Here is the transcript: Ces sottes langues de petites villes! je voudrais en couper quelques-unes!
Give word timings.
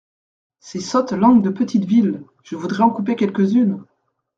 Ces 0.59 0.79
sottes 0.79 1.11
langues 1.11 1.43
de 1.43 1.51
petites 1.51 1.85
villes! 1.85 2.23
je 2.41 2.55
voudrais 2.55 2.81
en 2.81 2.89
couper 2.89 3.15
quelques-unes! 3.15 3.83